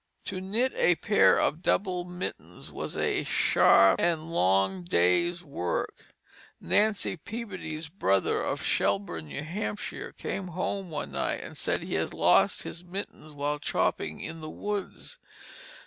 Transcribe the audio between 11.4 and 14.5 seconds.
and said he had lost his mittens while chopping in the